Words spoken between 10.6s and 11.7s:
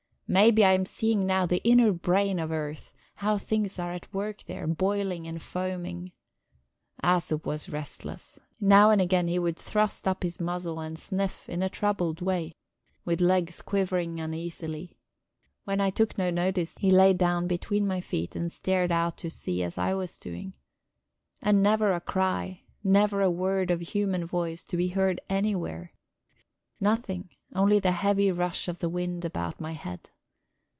and sniff, in a